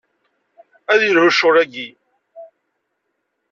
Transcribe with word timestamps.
Ad 0.91 0.99
yelhu 1.05 1.29
ccɣel-aki. 1.33 1.87